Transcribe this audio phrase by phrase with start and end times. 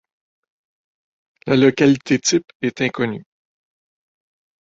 [1.45, 3.23] La localité type est inconnue.